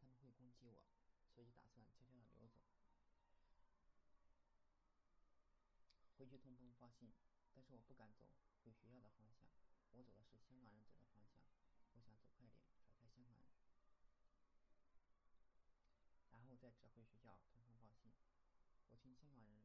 [0.00, 0.84] 他们会攻击我，
[1.34, 2.60] 所以打算悄悄的溜走。
[6.16, 7.12] 回去通风报信，
[7.54, 8.30] 但是我不敢走
[8.64, 9.48] 回学校的方向，
[9.92, 11.38] 我走的是香港人走的方向，
[11.94, 13.50] 我想走快点甩开香港人，
[16.30, 18.12] 然后再指挥学校通风报信。
[18.90, 19.62] 我听香港人